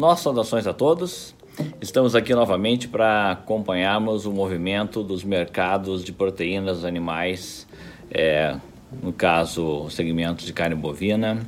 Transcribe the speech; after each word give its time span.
Nossas 0.00 0.24
saudações 0.24 0.66
a 0.66 0.72
todos. 0.72 1.34
Estamos 1.78 2.16
aqui 2.16 2.34
novamente 2.34 2.88
para 2.88 3.32
acompanharmos 3.32 4.24
o 4.24 4.32
movimento 4.32 5.02
dos 5.02 5.22
mercados 5.22 6.02
de 6.02 6.10
proteínas 6.10 6.86
animais, 6.86 7.66
é, 8.10 8.56
no 9.02 9.12
caso, 9.12 9.90
segmentos 9.90 10.46
de 10.46 10.54
carne 10.54 10.74
bovina, 10.74 11.46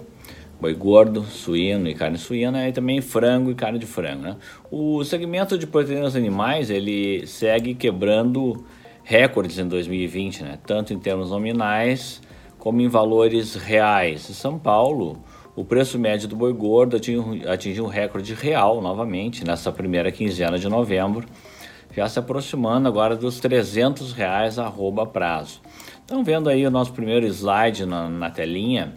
boi 0.61 0.75
gordo, 0.75 1.23
suíno 1.25 1.89
e 1.89 1.95
carne 1.95 2.19
suína, 2.19 2.69
e 2.69 2.73
também 2.73 3.01
frango 3.01 3.51
e 3.51 3.55
carne 3.55 3.79
de 3.79 3.87
frango. 3.87 4.21
Né? 4.21 4.37
O 4.71 5.03
segmento 5.03 5.57
de 5.57 5.67
proteínas 5.67 6.15
animais 6.15 6.69
ele 6.69 7.27
segue 7.27 7.75
quebrando 7.75 8.67
recordes 9.03 9.57
em 9.57 9.67
2020, 9.67 10.43
né? 10.43 10.59
tanto 10.67 10.93
em 10.93 10.99
termos 10.99 11.31
nominais 11.31 12.21
como 12.59 12.83
em 12.83 12.89
valores 12.89 13.55
reais. 13.55 14.29
Em 14.29 14.35
São 14.35 14.59
Paulo, 14.59 15.25
o 15.55 15.65
preço 15.65 15.99
médio 15.99 16.29
do 16.29 16.37
boi 16.37 16.53
gordo 16.53 16.97
atingiu 16.97 17.85
um 17.85 17.89
recorde 17.89 18.33
real 18.35 18.81
novamente 18.81 19.45
nessa 19.45 19.71
primeira 19.71 20.11
quinzena 20.11 20.59
de 20.59 20.69
novembro, 20.69 21.27
já 21.95 22.09
se 22.09 22.19
aproximando 22.19 22.89
agora 22.89 23.15
dos 23.15 23.39
300 23.39 24.13
reais 24.13 24.59
arroba 24.59 25.05
prazo. 25.05 25.61
Então, 26.05 26.25
vendo 26.25 26.49
aí 26.49 26.67
o 26.67 26.71
nosso 26.71 26.93
primeiro 26.93 27.27
slide 27.27 27.85
na, 27.85 28.09
na 28.09 28.31
telinha, 28.31 28.95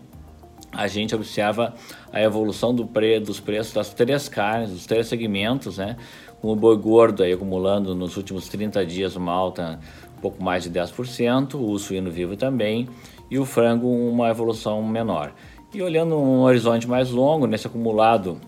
a 0.71 0.87
gente 0.87 1.13
observa 1.13 1.73
a 2.11 2.21
evolução 2.21 2.73
do 2.73 2.85
pre, 2.85 3.19
dos 3.19 3.39
preços 3.39 3.73
das 3.73 3.93
três 3.93 4.27
carnes, 4.29 4.71
dos 4.71 4.85
três 4.85 5.07
segmentos, 5.07 5.77
né? 5.77 5.97
Com 6.41 6.51
o 6.51 6.55
boi 6.55 6.77
gordo 6.77 7.23
aí 7.23 7.33
acumulando 7.33 7.95
nos 7.95 8.17
últimos 8.17 8.47
30 8.47 8.85
dias 8.85 9.15
uma 9.15 9.31
alta 9.31 9.79
um 10.17 10.21
pouco 10.21 10.43
mais 10.43 10.63
de 10.63 10.71
10%, 10.71 11.55
o 11.55 11.77
suíno 11.77 12.09
vivo 12.11 12.35
também, 12.35 12.87
e 13.29 13.37
o 13.37 13.45
frango 13.45 13.87
uma 13.87 14.29
evolução 14.29 14.81
menor. 14.83 15.33
E 15.73 15.81
olhando 15.81 16.15
um 16.17 16.41
horizonte 16.41 16.87
mais 16.87 17.11
longo, 17.11 17.47
nesse 17.47 17.67
acumulado 17.67 18.39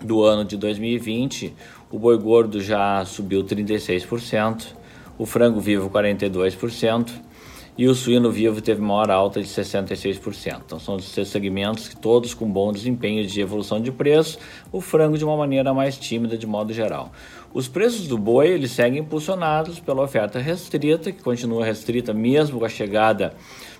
do 0.00 0.22
ano 0.22 0.44
de 0.44 0.56
2020, 0.56 1.54
o 1.90 1.98
boi 1.98 2.18
gordo 2.18 2.60
já 2.60 3.04
subiu 3.04 3.42
36%, 3.42 4.66
o 5.16 5.24
frango 5.24 5.60
vivo 5.60 5.88
42%, 5.88 7.10
e 7.78 7.86
o 7.86 7.94
suíno 7.94 8.28
vivo 8.28 8.60
teve 8.60 8.82
maior 8.82 9.08
alta 9.08 9.40
de 9.40 9.46
66%. 9.46 10.62
Então 10.66 10.80
são 10.80 10.96
os 10.96 11.04
segmentos 11.28 11.94
todos 12.02 12.34
com 12.34 12.50
bom 12.50 12.72
desempenho 12.72 13.24
de 13.24 13.40
evolução 13.40 13.80
de 13.80 13.92
preço, 13.92 14.36
o 14.72 14.80
frango 14.80 15.16
de 15.16 15.24
uma 15.24 15.36
maneira 15.36 15.72
mais 15.72 15.96
tímida 15.96 16.36
de 16.36 16.44
modo 16.44 16.72
geral. 16.72 17.12
Os 17.54 17.68
preços 17.68 18.08
do 18.08 18.18
boi 18.18 18.48
eles 18.48 18.72
seguem 18.72 19.00
impulsionados 19.00 19.78
pela 19.78 20.02
oferta 20.02 20.40
restrita, 20.40 21.12
que 21.12 21.22
continua 21.22 21.64
restrita 21.64 22.12
mesmo 22.12 22.58
com 22.58 22.64
a 22.64 22.68
chegada 22.68 23.32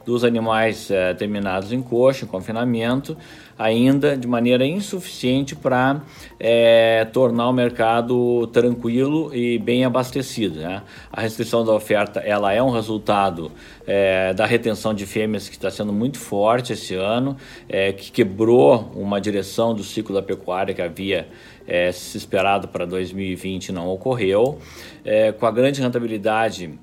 dos 0.04 0.24
animais 0.24 0.90
é, 0.90 1.14
terminados 1.14 1.72
em 1.72 1.82
coxa, 1.82 2.24
em 2.24 2.28
confinamento, 2.28 3.16
ainda 3.58 4.16
de 4.16 4.28
maneira 4.28 4.64
insuficiente 4.64 5.56
para 5.56 6.00
é, 6.38 7.04
tornar 7.12 7.48
o 7.48 7.52
mercado 7.52 8.46
tranquilo 8.48 9.34
e 9.34 9.58
bem 9.58 9.84
abastecido. 9.84 10.60
Né? 10.60 10.82
A 11.12 11.20
restrição 11.20 11.64
da 11.64 11.72
oferta 11.72 12.20
ela 12.20 12.52
é 12.52 12.62
um 12.62 12.70
resultado 12.70 13.50
é, 13.86 14.32
da 14.32 14.46
retenção 14.46 14.94
de 14.94 15.04
fêmeas 15.04 15.48
que 15.48 15.56
está 15.56 15.70
sendo 15.70 15.92
muito 15.92 16.18
forte 16.18 16.72
esse 16.72 16.94
ano, 16.94 17.36
é, 17.68 17.92
que 17.92 18.12
quebrou 18.12 18.92
uma 18.94 19.20
direção 19.20 19.74
do 19.74 19.82
ciclo 19.82 20.14
da 20.14 20.22
pecuária 20.22 20.72
que 20.72 20.82
havia 20.82 21.28
se 21.92 22.16
esperado 22.16 22.66
para 22.66 22.86
2020 22.86 23.72
não 23.72 23.90
ocorreu. 23.90 24.58
Com 25.38 25.44
a 25.44 25.50
grande 25.50 25.82
rentabilidade 25.82 26.78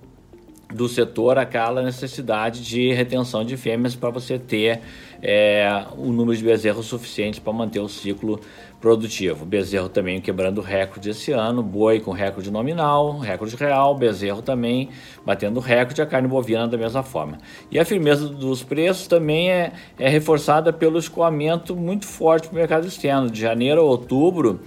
do 0.73 0.87
setor 0.89 1.37
aquela 1.37 1.81
necessidade 1.81 2.63
de 2.63 2.91
retenção 2.91 3.43
de 3.45 3.55
fêmeas 3.55 3.95
para 3.95 4.09
você 4.09 4.39
ter 4.39 4.81
é, 5.21 5.85
o 5.97 6.11
número 6.11 6.35
de 6.37 6.43
bezerros 6.43 6.85
suficiente 6.87 7.39
para 7.39 7.53
manter 7.53 7.79
o 7.79 7.87
ciclo 7.87 8.39
produtivo. 8.81 9.45
Bezerro 9.45 9.89
também 9.89 10.21
quebrando 10.21 10.61
recorde 10.61 11.09
esse 11.09 11.31
ano, 11.31 11.63
boi 11.63 11.99
com 11.99 12.11
recorde 12.11 12.51
nominal, 12.51 13.17
recorde 13.17 13.55
real, 13.55 13.95
bezerro 13.95 14.41
também 14.41 14.89
batendo 15.25 15.59
recorde, 15.59 16.01
a 16.01 16.05
carne 16.05 16.27
bovina 16.27 16.67
da 16.67 16.77
mesma 16.77 17.01
forma. 17.01 17.37
E 17.71 17.79
a 17.79 17.85
firmeza 17.85 18.27
dos 18.27 18.63
preços 18.63 19.07
também 19.07 19.49
é, 19.49 19.71
é 19.97 20.09
reforçada 20.09 20.71
pelo 20.71 20.99
escoamento 20.99 21.75
muito 21.75 22.05
forte 22.05 22.47
para 22.47 22.55
o 22.55 22.59
mercado 22.59 22.87
externo. 22.87 23.29
De 23.29 23.41
janeiro 23.41 23.81
a 23.81 23.83
outubro, 23.83 24.59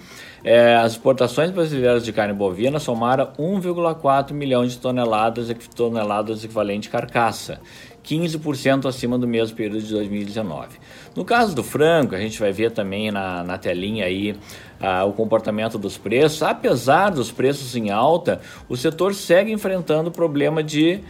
é, 0.44 0.76
as 0.76 0.92
exportações 0.92 1.50
brasileiras 1.50 2.04
de 2.04 2.12
carne 2.12 2.32
bovina 2.32 2.78
somaram 2.78 3.28
1,4 3.38 4.32
milhão 4.32 4.66
de 4.66 4.78
toneladas, 4.78 5.48
toneladas 5.74 6.44
equivalente 6.44 6.88
carcaça, 6.88 7.60
15% 8.04 8.86
acima 8.86 9.18
do 9.18 9.26
mesmo 9.26 9.56
período 9.56 9.82
de 9.82 9.92
2019. 9.92 10.78
No 11.14 11.24
caso 11.24 11.54
do 11.54 11.62
frango, 11.62 12.14
a 12.14 12.18
gente 12.18 12.38
vai 12.38 12.52
ver 12.52 12.70
também 12.70 13.10
na, 13.10 13.42
na 13.42 13.58
telinha 13.58 14.04
aí 14.04 14.36
ah, 14.80 15.04
o 15.04 15.12
comportamento 15.12 15.76
dos 15.76 15.98
preços. 15.98 16.42
Apesar 16.42 17.10
dos 17.10 17.30
preços 17.30 17.74
em 17.76 17.90
alta, 17.90 18.40
o 18.68 18.76
setor 18.76 19.14
segue 19.14 19.52
enfrentando 19.52 20.08
o 20.08 20.12
problema 20.12 20.62
de 20.62 21.00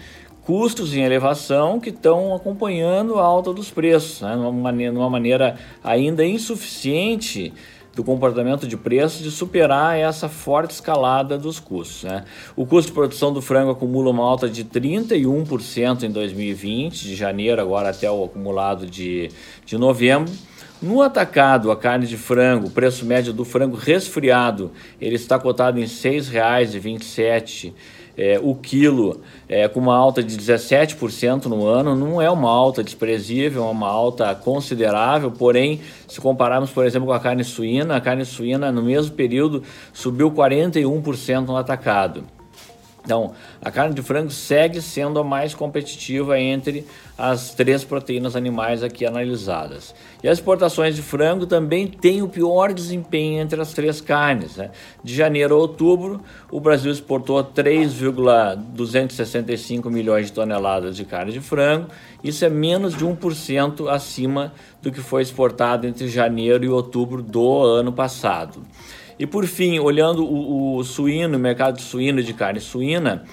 custos 0.42 0.94
em 0.94 1.02
elevação 1.02 1.78
que 1.78 1.90
estão 1.90 2.34
acompanhando 2.34 3.18
a 3.18 3.22
alta 3.22 3.52
dos 3.52 3.70
preços, 3.70 4.22
né? 4.22 4.34
maneira, 4.34 4.90
numa 4.90 5.10
maneira 5.10 5.56
ainda 5.84 6.24
insuficiente 6.24 7.52
do 7.98 8.04
comportamento 8.04 8.64
de 8.64 8.76
preços 8.76 9.24
de 9.24 9.28
superar 9.28 9.98
essa 9.98 10.28
forte 10.28 10.70
escalada 10.70 11.36
dos 11.36 11.58
custos. 11.58 12.04
Né? 12.04 12.24
O 12.54 12.64
custo 12.64 12.92
de 12.92 12.94
produção 12.94 13.32
do 13.32 13.42
frango 13.42 13.72
acumula 13.72 14.12
uma 14.12 14.22
alta 14.22 14.48
de 14.48 14.64
31% 14.64 16.04
em 16.04 16.10
2020, 16.12 17.02
de 17.02 17.16
janeiro 17.16 17.60
agora 17.60 17.90
até 17.90 18.08
o 18.08 18.22
acumulado 18.22 18.86
de, 18.86 19.32
de 19.66 19.76
novembro. 19.76 20.32
No 20.80 21.02
atacado, 21.02 21.72
a 21.72 21.76
carne 21.76 22.06
de 22.06 22.16
frango, 22.16 22.68
o 22.68 22.70
preço 22.70 23.04
médio 23.04 23.32
do 23.32 23.44
frango 23.44 23.76
resfriado, 23.76 24.70
ele 25.00 25.16
está 25.16 25.36
cotado 25.36 25.80
em 25.80 25.82
R$ 25.82 25.88
6,27 25.88 27.72
é, 28.18 28.40
o 28.42 28.54
quilo 28.54 29.20
é, 29.48 29.68
com 29.68 29.78
uma 29.78 29.96
alta 29.96 30.22
de 30.22 30.36
17% 30.36 31.46
no 31.46 31.64
ano, 31.64 31.94
não 31.94 32.20
é 32.20 32.28
uma 32.28 32.50
alta 32.50 32.82
desprezível, 32.82 33.64
é 33.64 33.70
uma 33.70 33.88
alta 33.88 34.34
considerável, 34.34 35.30
porém, 35.30 35.80
se 36.08 36.20
compararmos, 36.20 36.70
por 36.70 36.84
exemplo, 36.84 37.06
com 37.06 37.14
a 37.14 37.20
carne 37.20 37.44
suína, 37.44 37.96
a 37.96 38.00
carne 38.00 38.24
suína 38.24 38.72
no 38.72 38.82
mesmo 38.82 39.14
período 39.14 39.62
subiu 39.92 40.32
41% 40.32 41.46
no 41.46 41.56
atacado. 41.56 42.37
Então, 43.08 43.32
a 43.62 43.70
carne 43.70 43.94
de 43.94 44.02
frango 44.02 44.30
segue 44.30 44.82
sendo 44.82 45.18
a 45.18 45.24
mais 45.24 45.54
competitiva 45.54 46.38
entre 46.38 46.84
as 47.16 47.54
três 47.54 47.82
proteínas 47.82 48.36
animais 48.36 48.82
aqui 48.82 49.06
analisadas. 49.06 49.94
E 50.22 50.28
as 50.28 50.36
exportações 50.36 50.94
de 50.94 51.00
frango 51.00 51.46
também 51.46 51.86
têm 51.86 52.20
o 52.20 52.28
pior 52.28 52.70
desempenho 52.70 53.40
entre 53.40 53.58
as 53.62 53.72
três 53.72 54.02
carnes. 54.02 54.58
Né? 54.58 54.72
De 55.02 55.14
janeiro 55.14 55.54
a 55.54 55.58
outubro, 55.58 56.20
o 56.52 56.60
Brasil 56.60 56.92
exportou 56.92 57.42
3,265 57.42 59.88
milhões 59.88 60.26
de 60.26 60.34
toneladas 60.34 60.94
de 60.94 61.06
carne 61.06 61.32
de 61.32 61.40
frango. 61.40 61.86
Isso 62.22 62.44
é 62.44 62.50
menos 62.50 62.94
de 62.94 63.06
1% 63.06 63.88
acima 63.88 64.52
do 64.82 64.92
que 64.92 65.00
foi 65.00 65.22
exportado 65.22 65.86
entre 65.86 66.08
janeiro 66.08 66.62
e 66.62 66.68
outubro 66.68 67.22
do 67.22 67.64
ano 67.64 67.90
passado. 67.90 68.60
E 69.18 69.26
por 69.26 69.46
fim, 69.46 69.78
olhando 69.78 70.24
o, 70.24 70.76
o 70.76 70.84
suíno, 70.84 71.36
o 71.36 71.40
mercado 71.40 71.80
suíno 71.80 72.22
de 72.22 72.32
carne 72.32 72.60
suína, 72.60 73.24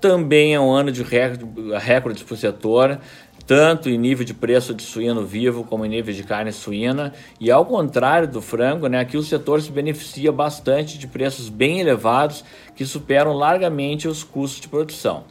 também 0.00 0.52
é 0.52 0.58
um 0.58 0.72
ano 0.72 0.90
de 0.90 1.02
recordes 1.02 2.24
para 2.24 2.34
o 2.34 2.36
setor, 2.36 2.98
tanto 3.46 3.88
em 3.88 3.96
nível 3.96 4.24
de 4.24 4.34
preço 4.34 4.74
de 4.74 4.82
suíno 4.82 5.24
vivo 5.24 5.62
como 5.62 5.86
em 5.86 5.88
nível 5.88 6.12
de 6.12 6.24
carne 6.24 6.52
suína. 6.52 7.12
E 7.38 7.50
ao 7.50 7.64
contrário 7.64 8.26
do 8.26 8.42
frango, 8.42 8.88
né, 8.88 8.98
aqui 8.98 9.16
o 9.16 9.22
setor 9.22 9.62
se 9.62 9.70
beneficia 9.70 10.32
bastante 10.32 10.98
de 10.98 11.06
preços 11.06 11.48
bem 11.48 11.78
elevados 11.78 12.44
que 12.74 12.84
superam 12.84 13.32
largamente 13.32 14.08
os 14.08 14.24
custos 14.24 14.60
de 14.60 14.68
produção. 14.68 15.24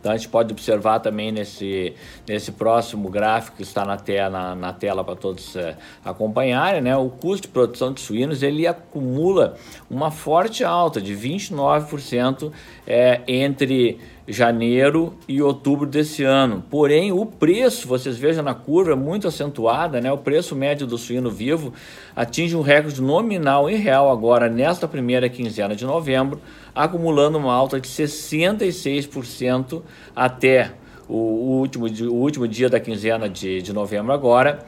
Então 0.00 0.12
a 0.12 0.16
gente 0.16 0.28
pode 0.28 0.52
observar 0.52 1.00
também 1.00 1.32
nesse, 1.32 1.94
nesse 2.28 2.52
próximo 2.52 3.08
gráfico 3.08 3.56
que 3.56 3.62
está 3.62 3.84
na, 3.84 3.96
tela, 3.96 4.30
na, 4.30 4.54
na 4.54 4.72
tela 4.72 5.02
para 5.02 5.16
todos 5.16 5.56
é, 5.56 5.76
acompanharem, 6.04 6.80
né? 6.80 6.96
o 6.96 7.08
custo 7.08 7.48
de 7.48 7.52
produção 7.52 7.92
de 7.92 8.00
suínos 8.00 8.42
ele 8.42 8.66
acumula 8.66 9.56
uma 9.90 10.10
forte 10.10 10.62
alta 10.64 11.00
de 11.00 11.14
29% 11.14 12.52
é, 12.86 13.20
entre 13.26 13.98
janeiro 14.26 15.14
e 15.28 15.40
outubro 15.40 15.86
desse 15.86 16.24
ano. 16.24 16.64
Porém, 16.68 17.12
o 17.12 17.24
preço, 17.24 17.86
vocês 17.86 18.16
vejam 18.16 18.42
na 18.42 18.54
curva, 18.54 18.92
é 18.92 18.96
muito 18.96 19.28
acentuada, 19.28 20.00
né? 20.00 20.10
O 20.10 20.18
preço 20.18 20.56
médio 20.56 20.86
do 20.86 20.98
suíno 20.98 21.30
vivo 21.30 21.72
atinge 22.14 22.56
um 22.56 22.60
recorde 22.60 23.00
nominal 23.00 23.70
em 23.70 23.76
real 23.76 24.10
agora 24.10 24.48
nesta 24.48 24.88
primeira 24.88 25.28
quinzena 25.28 25.76
de 25.76 25.84
novembro, 25.84 26.40
acumulando 26.74 27.38
uma 27.38 27.52
alta 27.52 27.80
de 27.80 27.88
66% 27.88 29.82
até 30.14 30.72
o 31.08 31.14
último, 31.14 31.86
o 31.86 32.14
último 32.14 32.48
dia 32.48 32.68
da 32.68 32.80
quinzena 32.80 33.28
de, 33.28 33.62
de 33.62 33.72
novembro 33.72 34.12
agora 34.12 34.66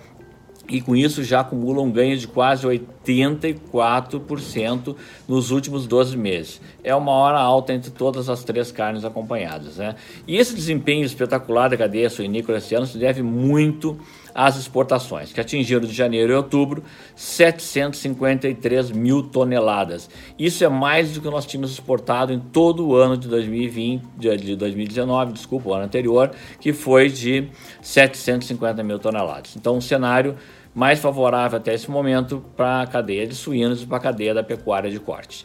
e 0.68 0.80
com 0.80 0.94
isso 0.94 1.24
já 1.24 1.40
acumula 1.40 1.80
um 1.80 1.90
ganho 1.90 2.16
de 2.16 2.28
quase 2.28 2.82
84% 3.12 4.96
nos 5.26 5.50
últimos 5.50 5.86
12 5.86 6.16
meses. 6.16 6.60
É 6.82 6.94
uma 6.94 7.12
hora 7.12 7.38
alta 7.38 7.72
entre 7.72 7.90
todas 7.90 8.28
as 8.28 8.44
três 8.44 8.70
carnes 8.72 9.04
acompanhadas. 9.04 9.76
Né? 9.76 9.94
E 10.26 10.36
esse 10.36 10.54
desempenho 10.54 11.04
espetacular 11.04 11.68
da 11.68 11.76
cadeia 11.76 12.10
suinícola 12.10 12.58
esse 12.58 12.74
ano 12.74 12.86
se 12.86 12.98
deve 12.98 13.22
muito 13.22 13.98
as 14.34 14.56
exportações, 14.56 15.32
que 15.32 15.40
atingiram 15.40 15.80
de 15.80 15.92
janeiro 15.92 16.32
e 16.32 16.36
outubro 16.36 16.84
753 17.16 18.92
mil 18.92 19.20
toneladas. 19.22 20.08
Isso 20.38 20.64
é 20.64 20.68
mais 20.68 21.12
do 21.12 21.20
que 21.20 21.28
nós 21.28 21.44
tínhamos 21.44 21.72
exportado 21.72 22.32
em 22.32 22.38
todo 22.38 22.86
o 22.86 22.94
ano 22.94 23.16
de 23.16 23.26
2020, 23.26 24.02
de 24.16 24.54
2019, 24.54 25.32
desculpa, 25.32 25.70
o 25.70 25.74
ano 25.74 25.84
anterior, 25.84 26.30
que 26.60 26.72
foi 26.72 27.08
de 27.08 27.48
750 27.82 28.80
mil 28.84 29.00
toneladas. 29.00 29.56
Então, 29.56 29.76
um 29.76 29.80
cenário 29.80 30.36
mais 30.78 31.00
favorável 31.00 31.58
até 31.58 31.74
esse 31.74 31.90
momento 31.90 32.40
para 32.56 32.82
a 32.82 32.86
cadeia 32.86 33.26
de 33.26 33.34
suínos 33.34 33.82
e 33.82 33.86
para 33.86 33.96
a 33.96 34.00
cadeia 34.00 34.32
da 34.32 34.44
pecuária 34.44 34.88
de 34.88 35.00
corte. 35.00 35.44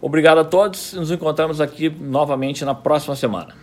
Obrigado 0.00 0.38
a 0.38 0.44
todos, 0.44 0.94
nos 0.94 1.10
encontramos 1.10 1.60
aqui 1.60 1.90
novamente 1.90 2.64
na 2.64 2.74
próxima 2.74 3.14
semana. 3.14 3.62